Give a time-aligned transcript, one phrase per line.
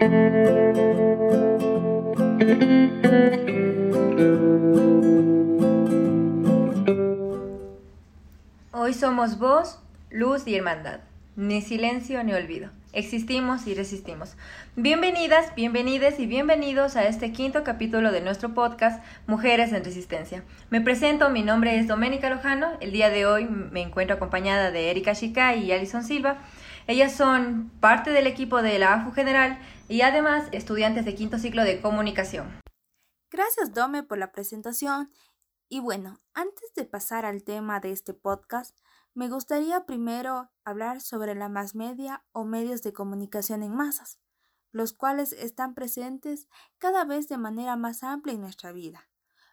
[0.00, 0.06] Hoy
[8.94, 9.78] somos voz,
[10.08, 11.00] luz y hermandad.
[11.36, 12.70] Ni silencio ni olvido.
[12.94, 14.36] Existimos y resistimos.
[14.74, 20.44] Bienvenidas, bienvenides y bienvenidos a este quinto capítulo de nuestro podcast Mujeres en Resistencia.
[20.70, 22.70] Me presento, mi nombre es Doménica Lojano.
[22.80, 26.38] El día de hoy me encuentro acompañada de Erika Chica y Alison Silva.
[26.86, 29.58] Ellas son parte del equipo de la AFU General
[29.88, 32.60] y además estudiantes de quinto ciclo de comunicación.
[33.30, 35.10] Gracias, Dome, por la presentación.
[35.68, 38.76] Y bueno, antes de pasar al tema de este podcast,
[39.14, 44.20] me gustaría primero hablar sobre la más media o medios de comunicación en masas,
[44.72, 49.08] los cuales están presentes cada vez de manera más amplia en nuestra vida,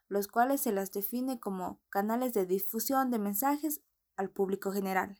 [0.07, 3.82] los cuales se las define como canales de difusión de mensajes
[4.16, 5.20] al público general.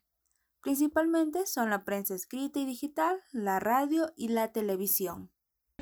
[0.68, 5.32] Principalmente son la prensa escrita y digital, la radio y la televisión.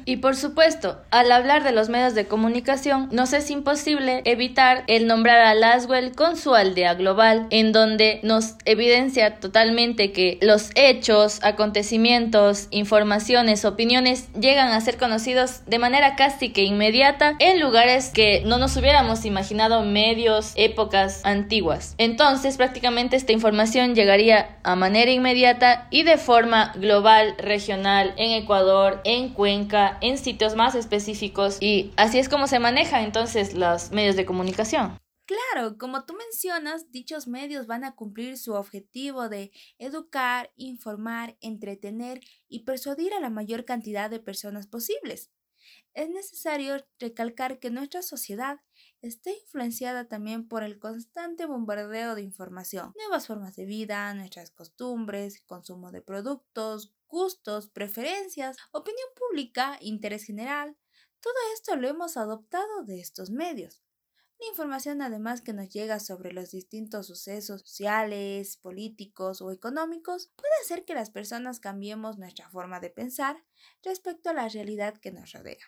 [0.08, 5.08] Y por supuesto, al hablar de los medios de comunicación, nos es imposible evitar el
[5.08, 11.40] nombrar a Laswell con su aldea global, en donde nos evidencia totalmente que los hechos,
[11.44, 18.44] acontecimientos, informaciones, opiniones llegan a ser conocidos de manera casi que inmediata en lugares que
[18.46, 21.96] no nos hubiéramos imaginado medios, épocas antiguas.
[21.98, 29.02] Entonces, prácticamente esta información llegaría a manera inmediata y de forma global, regional, en Ecuador,
[29.04, 34.16] en Cuenca, en sitios más específicos y así es como se maneja entonces los medios
[34.16, 34.98] de comunicación.
[35.26, 42.22] Claro, como tú mencionas, dichos medios van a cumplir su objetivo de educar, informar, entretener
[42.48, 45.32] y persuadir a la mayor cantidad de personas posibles.
[45.96, 48.60] Es necesario recalcar que nuestra sociedad
[49.02, 55.42] está influenciada también por el constante bombardeo de información, nuevas formas de vida, nuestras costumbres,
[55.46, 60.76] consumo de productos, gustos, preferencias, opinión pública, interés general.
[61.22, 63.82] Todo esto lo hemos adoptado de estos medios.
[64.38, 70.52] La información además que nos llega sobre los distintos sucesos sociales, políticos o económicos puede
[70.62, 73.46] hacer que las personas cambiemos nuestra forma de pensar
[73.82, 75.66] respecto a la realidad que nos rodea.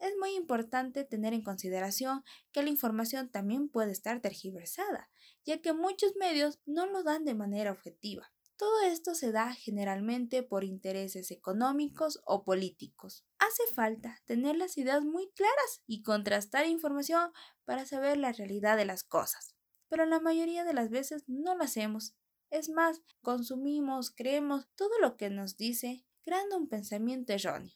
[0.00, 5.08] Es muy importante tener en consideración que la información también puede estar tergiversada,
[5.46, 8.30] ya que muchos medios no lo dan de manera objetiva.
[8.62, 13.26] Todo esto se da generalmente por intereses económicos o políticos.
[13.40, 17.32] Hace falta tener las ideas muy claras y contrastar información
[17.64, 19.56] para saber la realidad de las cosas.
[19.88, 22.14] Pero la mayoría de las veces no lo hacemos.
[22.50, 27.74] Es más, consumimos, creemos todo lo que nos dice, creando un pensamiento erróneo.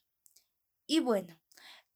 [0.86, 1.36] Y bueno,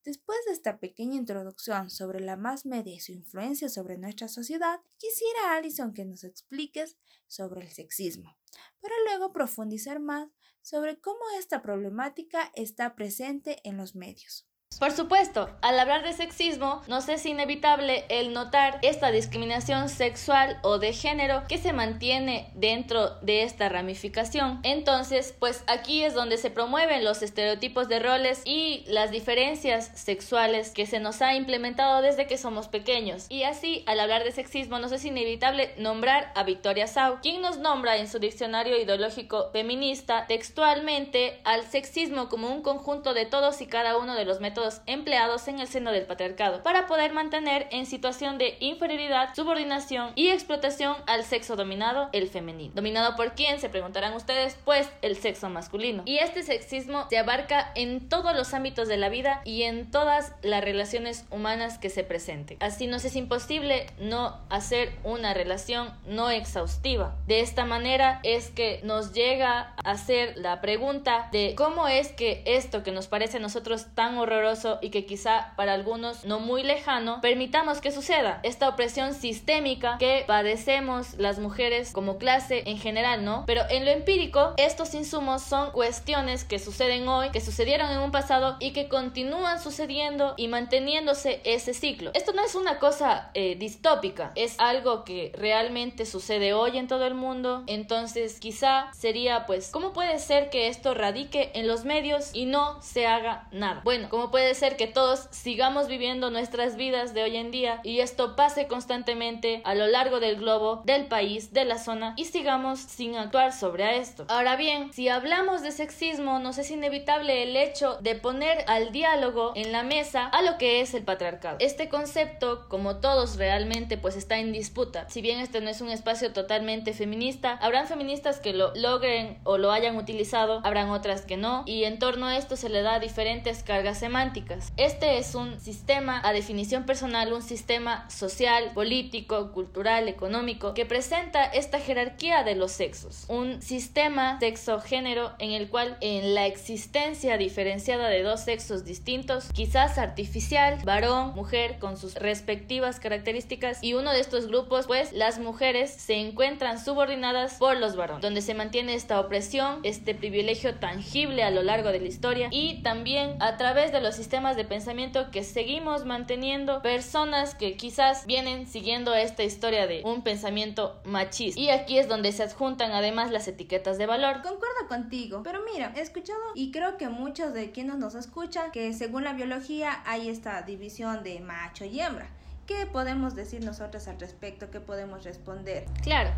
[0.05, 4.81] Después de esta pequeña introducción sobre la más media y su influencia sobre nuestra sociedad,
[4.97, 6.97] quisiera, Alison, que nos expliques
[7.27, 8.37] sobre el sexismo,
[8.81, 10.31] para luego profundizar más
[10.63, 14.50] sobre cómo esta problemática está presente en los medios.
[14.79, 20.79] Por supuesto, al hablar de sexismo, nos es inevitable el notar esta discriminación sexual o
[20.79, 24.61] de género que se mantiene dentro de esta ramificación.
[24.63, 30.71] Entonces, pues aquí es donde se promueven los estereotipos de roles y las diferencias sexuales
[30.71, 33.27] que se nos ha implementado desde que somos pequeños.
[33.29, 37.59] Y así, al hablar de sexismo, nos es inevitable nombrar a Victoria Sau, quien nos
[37.59, 43.67] nombra en su diccionario ideológico feminista textualmente al sexismo como un conjunto de todos y
[43.67, 47.87] cada uno de los métodos empleados en el seno del patriarcado para poder mantener en
[47.87, 52.75] situación de inferioridad, subordinación y explotación al sexo dominado, el femenino.
[52.75, 53.61] ¿Dominado por quién?
[53.61, 56.03] Se preguntarán ustedes, pues el sexo masculino.
[56.07, 60.33] Y este sexismo se abarca en todos los ámbitos de la vida y en todas
[60.43, 62.59] las relaciones humanas que se presenten.
[62.61, 67.17] Así nos es imposible no hacer una relación no exhaustiva.
[67.27, 72.43] De esta manera es que nos llega a hacer la pregunta de cómo es que
[72.47, 74.50] esto que nos parece a nosotros tan horroroso
[74.81, 80.25] y que quizá para algunos no muy lejano, permitamos que suceda esta opresión sistémica que
[80.27, 83.45] padecemos las mujeres como clase en general, ¿no?
[83.47, 88.11] Pero en lo empírico, estos insumos son cuestiones que suceden hoy, que sucedieron en un
[88.11, 92.11] pasado y que continúan sucediendo y manteniéndose ese ciclo.
[92.15, 97.07] Esto no es una cosa eh, distópica, es algo que realmente sucede hoy en todo
[97.07, 97.63] el mundo.
[97.67, 102.81] Entonces, quizá sería, pues, ¿cómo puede ser que esto radique en los medios y no
[102.83, 103.81] se haga nada?
[103.85, 107.81] Bueno, ¿cómo puede puede ser que todos sigamos viviendo nuestras vidas de hoy en día
[107.85, 112.25] y esto pase constantemente a lo largo del globo, del país, de la zona y
[112.25, 114.25] sigamos sin actuar sobre esto.
[114.29, 119.53] Ahora bien, si hablamos de sexismo, nos es inevitable el hecho de poner al diálogo
[119.57, 121.59] en la mesa a lo que es el patriarcado.
[121.61, 125.07] Este concepto, como todos realmente, pues está en disputa.
[125.11, 129.59] Si bien este no es un espacio totalmente feminista, habrán feministas que lo logren o
[129.59, 133.01] lo hayan utilizado, habrán otras que no, y en torno a esto se le da
[133.01, 134.30] diferentes cargas semánticas.
[134.77, 141.45] Este es un sistema a definición personal, un sistema social, político, cultural, económico, que presenta
[141.45, 143.25] esta jerarquía de los sexos.
[143.29, 149.99] Un sistema sexo-género en el cual en la existencia diferenciada de dos sexos distintos, quizás
[149.99, 155.91] artificial, varón, mujer, con sus respectivas características, y uno de estos grupos, pues las mujeres
[155.91, 161.51] se encuentran subordinadas por los varones, donde se mantiene esta opresión, este privilegio tangible a
[161.51, 165.43] lo largo de la historia y también a través de los sistemas de pensamiento que
[165.43, 171.59] seguimos manteniendo personas que quizás vienen siguiendo esta historia de un pensamiento machista.
[171.59, 174.43] Y aquí es donde se adjuntan además las etiquetas de valor.
[174.43, 178.93] Concuerdo contigo, pero mira, he escuchado y creo que muchos de quienes nos escuchan que
[178.93, 182.29] según la biología hay esta división de macho y hembra.
[182.67, 184.71] ¿Qué podemos decir nosotros al respecto?
[184.71, 185.87] ¿Qué podemos responder?
[186.03, 186.29] Claro.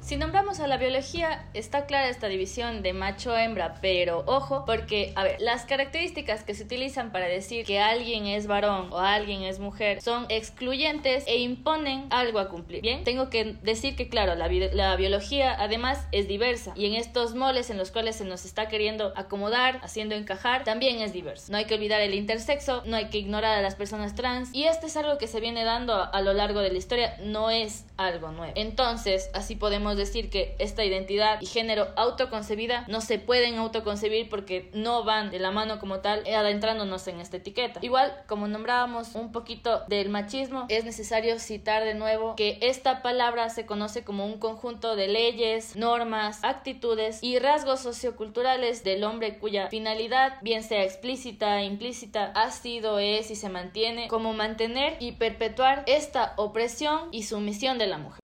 [0.00, 5.24] Si nombramos a la biología, está clara esta división de macho-hembra, pero ojo, porque, a
[5.24, 9.58] ver, las características que se utilizan para decir que alguien es varón o alguien es
[9.58, 12.80] mujer son excluyentes e imponen algo a cumplir.
[12.80, 17.68] Bien, tengo que decir que, claro, la, biología además es diversa y en estos moles
[17.68, 21.52] en los cuales se nos está queriendo acomodar, haciendo encajar, también es diverso.
[21.52, 24.64] No hay que olvidar el intersexo, no hay que ignorar a las personas trans y
[24.64, 27.84] esto es algo que se viene dando a lo largo de la historia, no es
[27.96, 28.52] algo nuevo.
[28.56, 34.70] Entonces, así podemos decir que esta identidad y género autoconcebida no se pueden autoconcebir porque
[34.74, 37.80] no van de la mano como tal eh, adentrándonos en esta etiqueta.
[37.82, 43.48] Igual, como nombrábamos un poquito del machismo, es necesario citar de nuevo que esta palabra
[43.50, 49.68] se conoce como un conjunto de leyes, normas, actitudes y rasgos socioculturales del hombre cuya
[49.68, 55.12] finalidad, bien sea explícita e implícita, ha sido, es y se mantiene como mantener y
[55.12, 58.20] perpetuar esta opresión y sumisión de la mujer.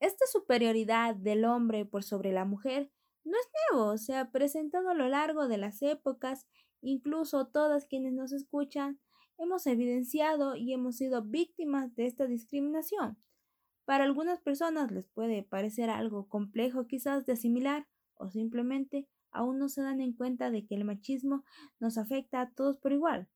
[0.00, 2.90] Esta superioridad del hombre por sobre la mujer
[3.24, 6.46] no es nuevo, se ha presentado a lo largo de las épocas,
[6.80, 9.00] incluso todas quienes nos escuchan
[9.38, 13.18] hemos evidenciado y hemos sido víctimas de esta discriminación.
[13.84, 19.68] Para algunas personas les puede parecer algo complejo quizás de asimilar o simplemente aún no
[19.68, 21.44] se dan en cuenta de que el machismo
[21.78, 23.28] nos afecta a todos por igual.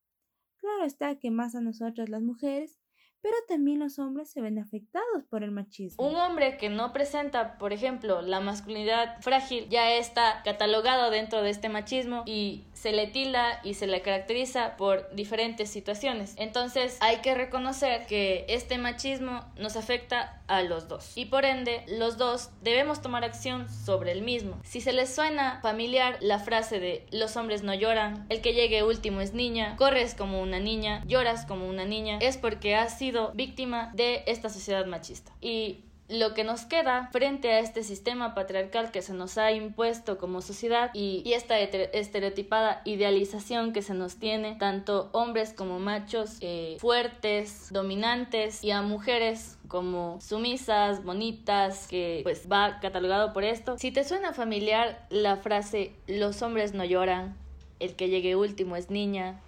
[0.57, 2.80] Claro está que más a nosotras las mujeres,
[3.23, 6.07] pero también los hombres se ven afectados por el machismo.
[6.07, 11.51] Un hombre que no presenta, por ejemplo, la masculinidad frágil ya está catalogado dentro de
[11.51, 16.35] este machismo y se le tilda y se le caracteriza por diferentes situaciones.
[16.37, 21.85] Entonces hay que reconocer que este machismo nos afecta a los dos y por ende
[21.89, 24.59] los dos debemos tomar acción sobre el mismo.
[24.65, 28.83] Si se les suena familiar la frase de los hombres no lloran, el que llegue
[28.83, 33.10] último es niña, corres como una niña, lloras como una niña, es porque has sido
[33.35, 35.33] víctima de esta sociedad machista.
[35.41, 40.19] Y lo que nos queda frente a este sistema patriarcal que se nos ha impuesto
[40.19, 46.77] como sociedad y, esta estereotipada idealización que se nos tiene, tanto hombres como machos, eh,
[46.81, 53.79] fuertes, dominantes y a mujeres como sumisas, bonitas, que pues va catalogado por esto.
[53.79, 57.37] Si te suena familiar la frase los hombres no lloran,
[57.79, 59.41] el que llegue último es niña,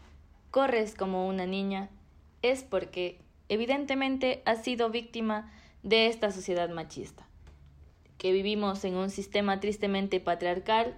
[0.52, 1.90] corres como una niña,
[2.42, 3.18] es porque
[3.52, 5.52] evidentemente has sido víctima
[5.82, 7.26] de esta sociedad machista,
[8.16, 10.96] que vivimos en un sistema tristemente patriarcal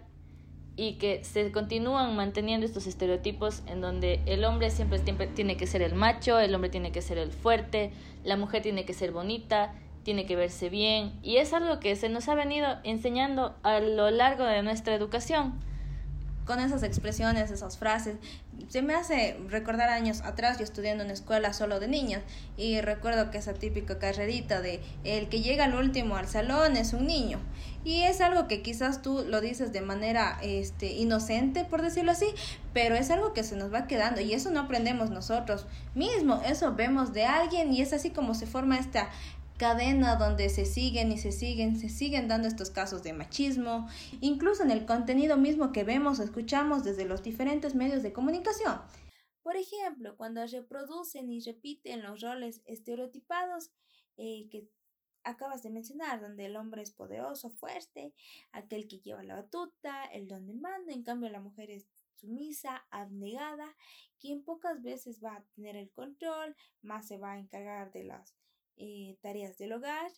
[0.76, 5.00] y que se continúan manteniendo estos estereotipos en donde el hombre siempre
[5.34, 7.92] tiene que ser el macho, el hombre tiene que ser el fuerte,
[8.22, 11.18] la mujer tiene que ser bonita, tiene que verse bien.
[11.22, 15.58] Y es algo que se nos ha venido enseñando a lo largo de nuestra educación
[16.44, 18.16] con esas expresiones, esas frases.
[18.68, 22.22] Se me hace recordar años atrás, yo estudiando en una escuela solo de niñas,
[22.56, 26.92] y recuerdo que esa típica carrerita de el que llega al último al salón es
[26.92, 27.40] un niño.
[27.84, 32.26] Y es algo que quizás tú lo dices de manera este, inocente, por decirlo así,
[32.72, 36.74] pero es algo que se nos va quedando y eso no aprendemos nosotros mismos, eso
[36.74, 39.10] vemos de alguien y es así como se forma esta
[39.58, 43.88] cadena donde se siguen y se siguen, se siguen dando estos casos de machismo,
[44.20, 48.80] incluso en el contenido mismo que vemos o escuchamos desde los diferentes medios de comunicación.
[49.42, 53.70] Por ejemplo, cuando reproducen y repiten los roles estereotipados
[54.16, 54.68] eh, que
[55.22, 58.12] acabas de mencionar, donde el hombre es poderoso, fuerte,
[58.52, 63.74] aquel que lleva la batuta, el donde manda, en cambio la mujer es sumisa, abnegada,
[64.18, 68.34] quien pocas veces va a tener el control, más se va a encargar de las
[68.76, 70.10] eh, tareas del hogar.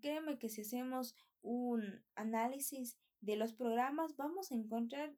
[0.00, 5.14] Créeme que si hacemos un análisis de los programas vamos a encontrar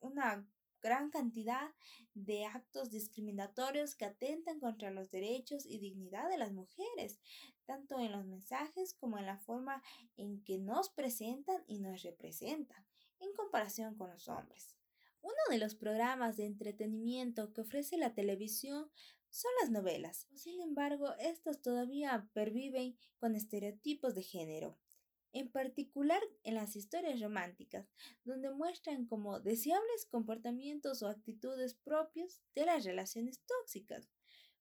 [0.00, 0.46] una
[0.80, 1.70] gran cantidad
[2.14, 7.20] de actos discriminatorios que atentan contra los derechos y dignidad de las mujeres,
[7.66, 9.82] tanto en los mensajes como en la forma
[10.16, 12.84] en que nos presentan y nos representan,
[13.20, 14.74] en comparación con los hombres.
[15.22, 18.90] Uno de los programas de entretenimiento que ofrece la televisión
[19.30, 20.28] son las novelas.
[20.34, 24.78] Sin embargo, estos todavía perviven con estereotipos de género
[25.32, 27.88] en particular en las historias románticas,
[28.24, 34.08] donde muestran como deseables comportamientos o actitudes propios de las relaciones tóxicas.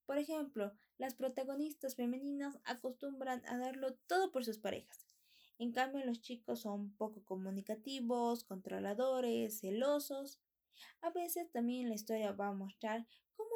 [0.05, 5.05] Por ejemplo, las protagonistas femeninas acostumbran a darlo todo por sus parejas.
[5.57, 10.39] En cambio, los chicos son poco comunicativos, controladores, celosos.
[11.01, 13.05] A veces también la historia va a mostrar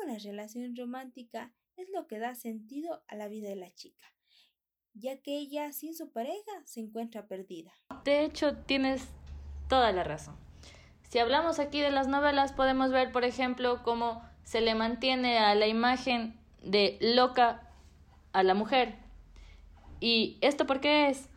[0.05, 4.13] la relación romántica es lo que da sentido a la vida de la chica
[4.93, 7.71] ya que ella sin su pareja se encuentra perdida.
[8.05, 9.07] De hecho, tienes
[9.67, 10.35] toda la razón.
[11.09, 15.55] Si hablamos aquí de las novelas, podemos ver, por ejemplo, cómo se le mantiene a
[15.55, 17.69] la imagen de loca
[18.33, 18.95] a la mujer.
[19.99, 21.29] ¿Y esto por qué es?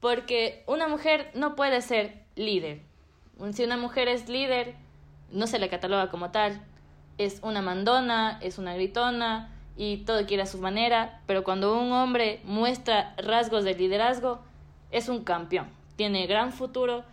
[0.00, 2.82] Porque una mujer no puede ser líder.
[3.52, 4.74] Si una mujer es líder,
[5.30, 6.60] no se le cataloga como tal.
[7.20, 11.92] Es una mandona, es una gritona, y todo quiere a su manera, pero cuando un
[11.92, 14.40] hombre muestra rasgos de liderazgo,
[14.90, 17.04] es un campeón, tiene gran futuro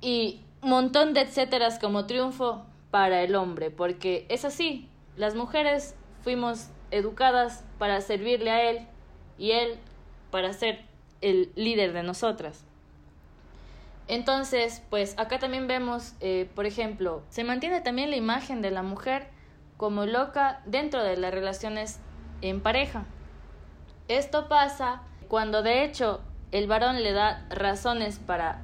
[0.00, 6.68] y montón de etcéteras como triunfo para el hombre, porque es así, las mujeres fuimos
[6.90, 8.86] educadas para servirle a él
[9.38, 9.78] y él
[10.30, 10.80] para ser
[11.20, 12.64] el líder de nosotras.
[14.08, 18.82] Entonces, pues acá también vemos, eh, por ejemplo, se mantiene también la imagen de la
[18.82, 19.28] mujer
[19.76, 21.98] como loca dentro de las relaciones
[22.40, 23.04] en pareja.
[24.08, 28.62] Esto pasa cuando de hecho el varón le da razones para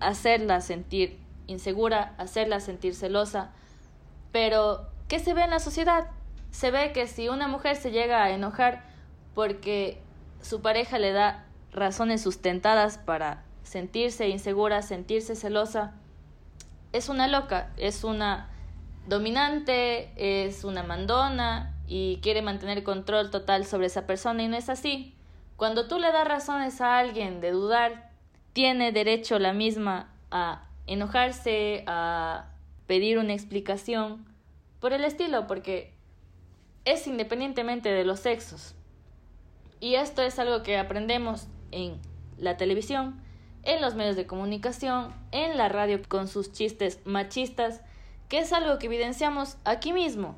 [0.00, 3.52] hacerla sentir insegura, hacerla sentir celosa,
[4.32, 6.08] pero ¿qué se ve en la sociedad?
[6.50, 8.84] Se ve que si una mujer se llega a enojar
[9.34, 10.02] porque
[10.40, 15.94] su pareja le da razones sustentadas para sentirse insegura, sentirse celosa,
[16.92, 18.50] es una loca, es una
[19.06, 24.68] dominante, es una mandona y quiere mantener control total sobre esa persona y no es
[24.68, 25.14] así.
[25.56, 28.10] Cuando tú le das razones a alguien de dudar,
[28.52, 32.50] tiene derecho la misma a enojarse, a
[32.86, 34.26] pedir una explicación
[34.80, 35.94] por el estilo, porque
[36.84, 38.74] es independientemente de los sexos.
[39.80, 42.00] Y esto es algo que aprendemos en
[42.38, 43.20] la televisión,
[43.62, 47.80] en los medios de comunicación, en la radio con sus chistes machistas
[48.32, 50.36] que es algo que evidenciamos aquí mismo.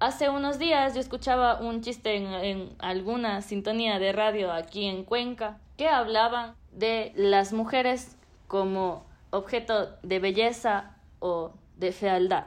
[0.00, 5.58] Hace unos días yo escuchaba un chiste en, alguna sintonía de radio aquí en Cuenca
[5.76, 8.16] que hablaban de las mujeres
[8.48, 12.46] como objeto de belleza o de fealdad,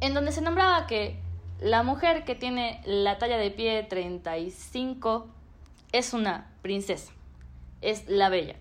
[0.00, 1.16] en donde se nombraba que
[1.60, 5.28] la mujer que tiene la talla de pie 35
[5.92, 7.12] es una princesa,
[7.82, 8.56] es la bella,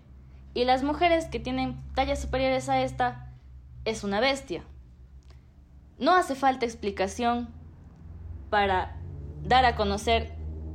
[0.53, 3.31] y las mujeres que tienen tallas superiores a esta
[3.85, 4.63] es una bestia.
[5.97, 7.49] No hace falta explicación
[8.49, 8.97] para
[9.43, 10.33] dar a conocer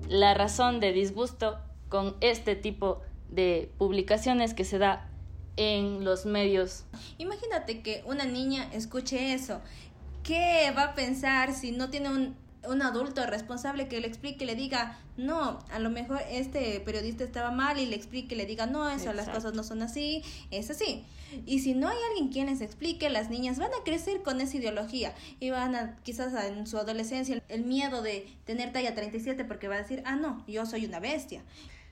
[0.09, 5.09] la razón de disgusto con este tipo de publicaciones que se da
[5.57, 6.85] en los medios.
[7.19, 9.61] Imagínate que una niña escuche eso.
[10.23, 12.37] ¿Qué va a pensar si no tiene un
[12.69, 17.51] un adulto responsable que le explique, le diga, no, a lo mejor este periodista estaba
[17.51, 21.05] mal y le explique, le diga, no, eso, las cosas no son así, es así.
[21.47, 24.57] Y si no hay alguien quien les explique, las niñas van a crecer con esa
[24.57, 29.69] ideología y van a, quizás en su adolescencia, el miedo de tener talla 37 porque
[29.69, 31.43] va a decir, ah, no, yo soy una bestia.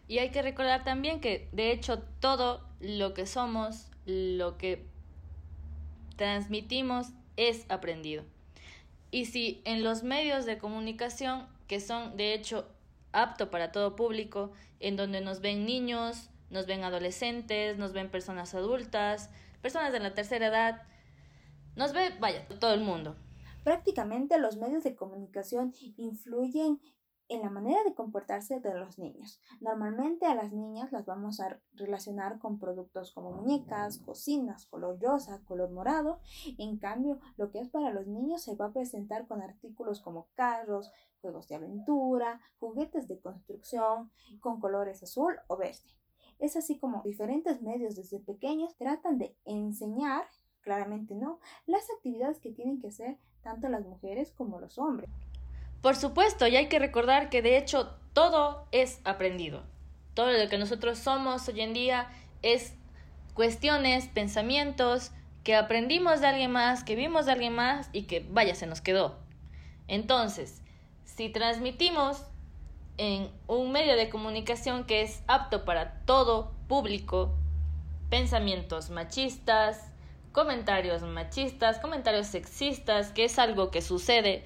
[0.09, 4.85] Y hay que recordar también que, de hecho, todo lo que somos, lo que
[6.17, 8.25] transmitimos, es aprendido.
[9.12, 12.66] Y si en los medios de comunicación, que son de hecho
[13.12, 18.54] apto para todo público, en donde nos ven niños, nos ven adolescentes, nos ven personas
[18.54, 20.83] adultas, personas de la tercera edad,
[21.76, 23.14] nos ve, vaya, todo el mundo.
[23.64, 26.81] Prácticamente los medios de comunicación influyen
[27.29, 29.41] en la manera de comportarse de los niños.
[29.61, 35.41] Normalmente a las niñas las vamos a relacionar con productos como muñecas, cocinas, color rosa,
[35.47, 36.21] color morado.
[36.59, 40.29] En cambio, lo que es para los niños se va a presentar con artículos como
[40.35, 44.11] carros, juegos de aventura, juguetes de construcción
[44.41, 45.97] con colores azul o verde.
[46.38, 50.25] Es así como diferentes medios desde pequeños tratan de enseñar
[50.62, 51.41] Claramente no.
[51.67, 55.11] Las actividades que tienen que hacer tanto las mujeres como los hombres.
[55.83, 59.65] Por supuesto, y hay que recordar que de hecho todo es aprendido.
[60.15, 62.09] Todo lo que nosotros somos hoy en día
[62.43, 62.75] es
[63.35, 65.11] cuestiones, pensamientos
[65.43, 68.81] que aprendimos de alguien más, que vimos de alguien más y que vaya, se nos
[68.81, 69.19] quedó.
[69.89, 70.62] Entonces,
[71.05, 72.23] si transmitimos
[72.97, 77.35] en un medio de comunicación que es apto para todo público,
[78.09, 79.91] pensamientos machistas,
[80.31, 84.45] comentarios machistas, comentarios sexistas, que es algo que sucede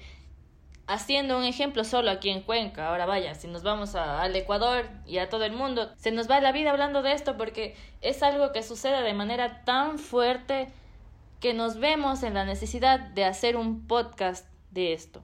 [0.87, 2.87] haciendo un ejemplo solo aquí en Cuenca.
[2.87, 6.39] Ahora vaya, si nos vamos al Ecuador y a todo el mundo, se nos va
[6.39, 10.69] la vida hablando de esto porque es algo que sucede de manera tan fuerte
[11.39, 15.21] que nos vemos en la necesidad de hacer un podcast de esto.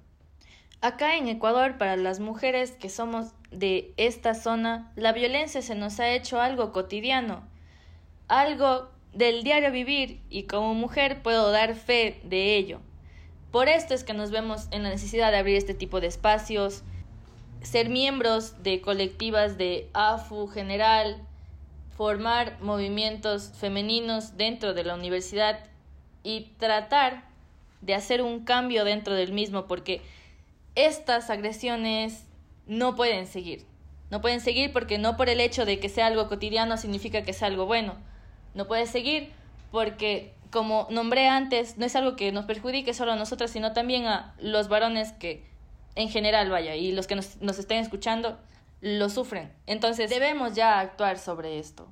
[0.82, 6.00] Acá en Ecuador, para las mujeres que somos de esta zona, la violencia se nos
[6.01, 7.48] ha hecho algo cotidiano,
[8.27, 12.82] algo del diario vivir y como mujer puedo dar fe de ello.
[13.53, 16.81] Por esto es que nos vemos en la necesidad de abrir este tipo de espacios,
[17.62, 21.22] ser miembros de colectivas de AFU general,
[21.95, 25.60] formar movimientos femeninos dentro de la universidad
[26.24, 27.25] y tratar
[27.81, 30.01] de hacer un cambio dentro del mismo porque
[30.74, 32.25] estas agresiones
[32.65, 33.67] no pueden seguir.
[34.10, 37.33] No pueden seguir porque no por el hecho de que sea algo cotidiano significa que
[37.33, 37.98] sea algo bueno.
[38.55, 39.31] No puede seguir
[39.69, 44.05] porque como nombré antes, no es algo que nos perjudique solo a nosotras, sino también
[44.05, 45.43] a los varones que
[45.95, 48.39] en general, vaya, y los que nos, nos estén escuchando,
[48.79, 49.51] lo sufren.
[49.65, 51.88] Entonces debemos ya actuar sobre esto.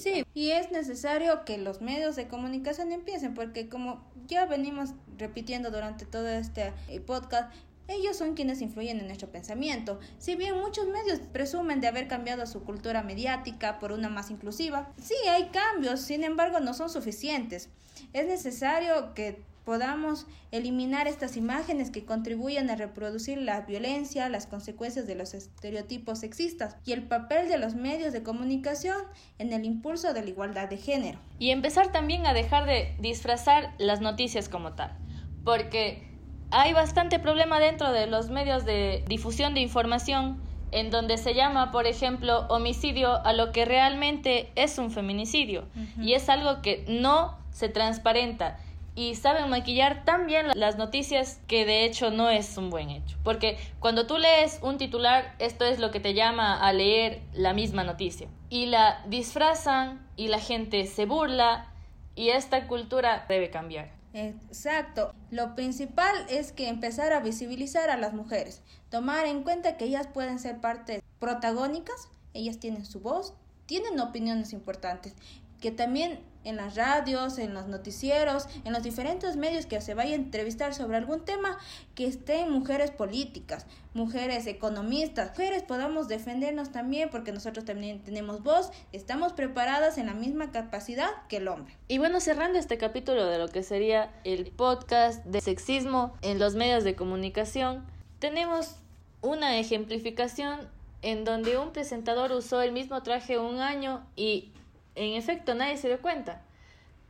[0.00, 5.70] Sí, y es necesario que los medios de comunicación empiecen, porque como ya venimos repitiendo
[5.70, 7.52] durante todo este eh, podcast,
[7.88, 9.98] ellos son quienes influyen en nuestro pensamiento.
[10.18, 14.92] Si bien muchos medios presumen de haber cambiado su cultura mediática por una más inclusiva,
[15.00, 17.68] sí hay cambios, sin embargo no son suficientes.
[18.12, 25.06] Es necesario que podamos eliminar estas imágenes que contribuyen a reproducir la violencia, las consecuencias
[25.06, 28.96] de los estereotipos sexistas y el papel de los medios de comunicación
[29.38, 31.18] en el impulso de la igualdad de género.
[31.38, 34.96] Y empezar también a dejar de disfrazar las noticias como tal,
[35.44, 36.13] porque
[36.54, 41.72] hay bastante problema dentro de los medios de difusión de información en donde se llama,
[41.72, 45.64] por ejemplo, homicidio a lo que realmente es un feminicidio.
[46.00, 48.58] Y es algo que no se transparenta.
[48.96, 53.16] Y saben maquillar tan bien las noticias que de hecho no es un buen hecho.
[53.24, 57.52] Porque cuando tú lees un titular, esto es lo que te llama a leer la
[57.52, 58.28] misma noticia.
[58.48, 61.66] Y la disfrazan y la gente se burla
[62.14, 63.93] y esta cultura debe cambiar.
[64.14, 65.12] Exacto.
[65.30, 70.06] Lo principal es que empezar a visibilizar a las mujeres, tomar en cuenta que ellas
[70.06, 73.34] pueden ser parte protagónicas, ellas tienen su voz,
[73.66, 75.14] tienen opiniones importantes,
[75.60, 80.12] que también en las radios, en los noticieros, en los diferentes medios que se vaya
[80.12, 81.58] a entrevistar sobre algún tema,
[81.94, 88.70] que estén mujeres políticas, mujeres economistas, mujeres podamos defendernos también porque nosotros también tenemos voz,
[88.92, 91.76] estamos preparadas en la misma capacidad que el hombre.
[91.88, 96.54] Y bueno, cerrando este capítulo de lo que sería el podcast de sexismo en los
[96.54, 97.84] medios de comunicación,
[98.18, 98.76] tenemos
[99.22, 100.68] una ejemplificación
[101.02, 104.52] en donde un presentador usó el mismo traje un año y
[104.94, 106.42] en efecto, nadie se dio cuenta.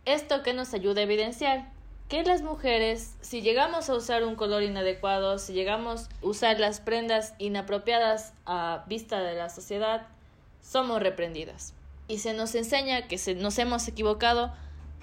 [0.05, 1.73] Esto que nos ayuda a evidenciar
[2.09, 6.81] que las mujeres, si llegamos a usar un color inadecuado, si llegamos a usar las
[6.81, 10.07] prendas inapropiadas a vista de la sociedad,
[10.61, 11.75] somos reprendidas.
[12.07, 14.53] Y se nos enseña que nos hemos equivocado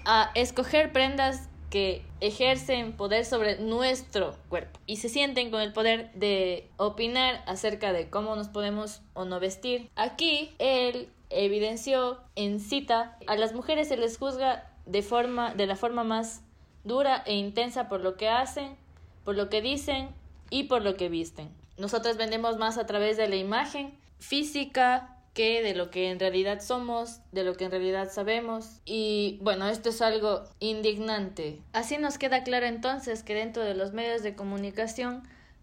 [0.04, 6.12] a escoger prendas que ejercen poder sobre nuestro cuerpo y se sienten con el poder
[6.12, 9.88] de opinar acerca de cómo nos podemos o no vestir.
[9.96, 15.74] Aquí el evidenció en cita, a las mujeres se les juzga de, forma, de la
[15.74, 16.42] forma más
[16.84, 18.76] dura e intensa por lo que hacen,
[19.24, 20.10] por lo que dicen
[20.50, 21.48] y por lo que visten.
[21.78, 26.60] Nosotras vendemos más a través de la imagen física que de lo que en realidad
[26.60, 28.80] somos, de lo que en realidad sabemos.
[28.84, 31.60] Y bueno, esto es algo indignante.
[31.72, 35.22] Así nos queda claro entonces que dentro de los medios de comunicación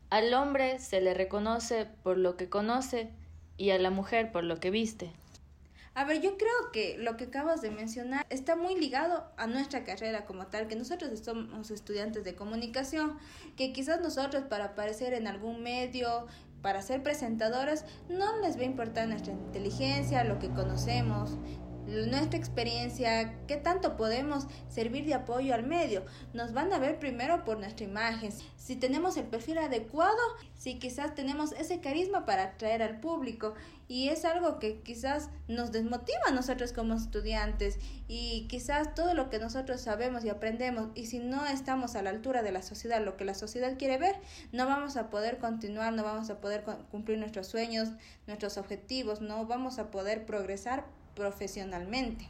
[0.10, 3.12] al hombre se le reconoce por lo que conoce
[3.58, 5.12] y a la mujer por lo que viste.
[5.96, 9.84] A ver, yo creo que lo que acabas de mencionar está muy ligado a nuestra
[9.84, 13.18] carrera como tal, que nosotros somos estudiantes de comunicación,
[13.58, 16.28] que quizás nosotros para aparecer en algún medio,
[16.62, 21.38] para ser presentadores, no les va a importar nuestra inteligencia, lo que conocemos,
[21.89, 26.06] nuestra experiencia, qué tanto podemos servir de apoyo al medio.
[26.34, 30.19] Nos van a ver primero por nuestra imagen, si tenemos el perfil adecuado,
[30.56, 33.56] si quizás tenemos ese carisma para atraer al público.
[33.88, 37.80] Y es algo que quizás nos desmotiva a nosotros como estudiantes.
[38.08, 42.12] Y quizás todo lo que nosotros sabemos y aprendemos y si no estamos a la
[42.12, 44.15] altura de la sociedad, lo que la sociedad quiere ver,
[44.52, 47.89] no vamos a poder continuar, no vamos a poder cumplir nuestros sueños,
[48.28, 52.28] nuestros objetivos, no vamos a poder progresar profesionalmente.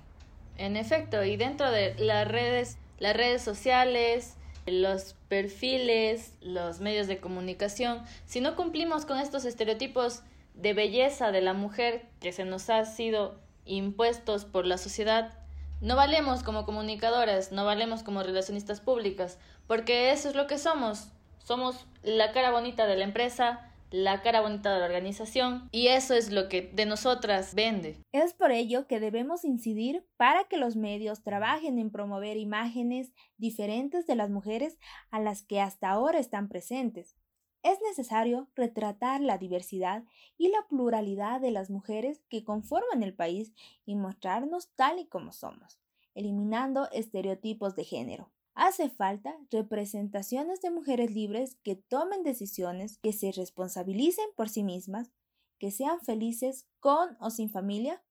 [0.57, 7.19] En efecto, y dentro de las redes, las redes sociales, los perfiles, los medios de
[7.19, 10.21] comunicación, si no cumplimos con estos estereotipos
[10.53, 15.33] de belleza de la mujer que se nos ha sido impuestos por la sociedad,
[15.81, 19.37] no valemos como comunicadoras, no valemos como relacionistas públicas,
[19.67, 21.07] porque eso es lo que somos.
[21.37, 26.13] Somos la cara bonita de la empresa, la cara bonita de la organización y eso
[26.13, 27.97] es lo que de nosotras vende.
[28.11, 34.05] Es por ello que debemos incidir para que los medios trabajen en promover imágenes diferentes
[34.05, 34.77] de las mujeres
[35.11, 37.15] a las que hasta ahora están presentes.
[37.61, 40.03] Es necesario retratar la diversidad
[40.37, 43.53] y la pluralidad de las mujeres que conforman el país
[43.85, 45.81] y mostrarnos tal y como somos,
[46.15, 48.31] eliminando estereotipos de género.
[48.61, 55.13] Hace falta representaciones de mujeres libres que tomen decisiones, que se responsabilicen por sí mismas,
[55.59, 58.03] que sean felices con o sin familia,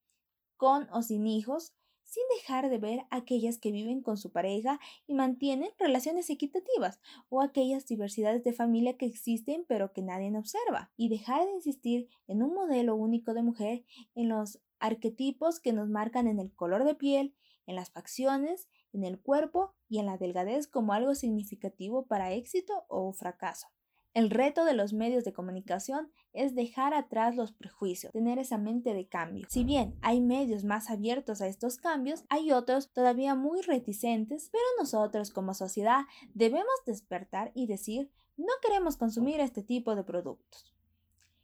[0.57, 5.13] con o sin hijos, sin dejar de ver aquellas que viven con su pareja y
[5.13, 11.11] mantienen relaciones equitativas, o aquellas diversidades de familia que existen pero que nadie observa, y
[11.11, 13.85] dejar de insistir en un modelo único de mujer,
[14.15, 17.35] en los arquetipos que nos marcan en el color de piel,
[17.67, 22.85] en las facciones, en el cuerpo y en la delgadez como algo significativo para éxito
[22.89, 23.69] o fracaso.
[24.15, 28.95] El reto de los medios de comunicación es dejar atrás los prejuicios, tener esa mente
[28.95, 29.47] de cambio.
[29.49, 34.65] Si bien hay medios más abiertos a estos cambios, hay otros todavía muy reticentes, pero
[34.79, 36.03] nosotros como sociedad
[36.35, 40.78] debemos despertar y decir, no queremos consumir este tipo de productos.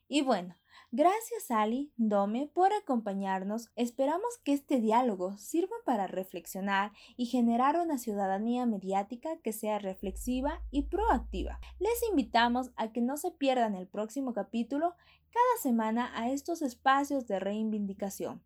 [0.08, 0.56] Y bueno,
[0.96, 3.72] Gracias Ali, Dome, por acompañarnos.
[3.74, 10.62] Esperamos que este diálogo sirva para reflexionar y generar una ciudadanía mediática que sea reflexiva
[10.70, 11.58] y proactiva.
[11.80, 14.94] Les invitamos a que no se pierdan el próximo capítulo
[15.32, 18.44] cada semana a estos espacios de reivindicación.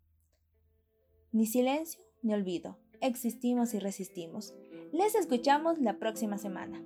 [1.31, 2.79] Ni silencio ni olvido.
[2.99, 4.55] Existimos y resistimos.
[4.91, 6.83] Les escuchamos la próxima semana.